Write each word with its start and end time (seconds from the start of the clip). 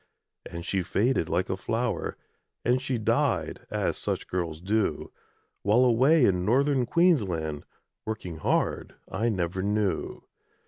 And 0.49 0.65
she 0.65 0.81
faded 0.81 1.29
like 1.29 1.47
a 1.47 1.55
flower, 1.55 2.17
And 2.65 2.81
she 2.81 2.97
died, 2.97 3.67
as 3.69 3.97
such 3.99 4.25
girls 4.27 4.59
do, 4.59 5.11
While, 5.61 5.85
away 5.85 6.25
in 6.25 6.43
Northern 6.43 6.87
Queensland, 6.87 7.65
Working 8.03 8.37
hard, 8.37 8.95
I 9.11 9.29
never 9.29 9.61
knew. 9.61 10.23